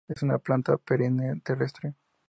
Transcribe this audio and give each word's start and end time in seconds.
Es 0.07 0.23
una 0.23 0.39
planta 0.39 0.77
perenne, 0.77 1.39
terrestre. 1.41 1.93